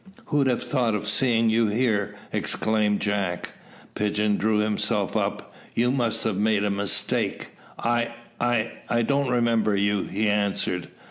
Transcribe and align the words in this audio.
Who'd 0.25 0.47
have 0.47 0.63
thought 0.63 0.95
of 0.95 1.07
seeing 1.07 1.51
you 1.51 1.67
here?" 1.67 2.15
exclaimed 2.33 3.01
Jack. 3.01 3.51
Pigeon 3.93 4.35
drew 4.37 4.57
himself 4.57 5.15
up. 5.15 5.53
"You 5.75 5.91
must 5.91 6.23
have 6.23 6.37
made 6.37 6.63
a 6.63 6.71
mistake; 6.71 7.49
I 7.77 8.15
I 8.39 9.03
don't 9.05 9.29
remember 9.29 9.75
you," 9.75 10.01
he 10.05 10.27
answered. 10.27 10.87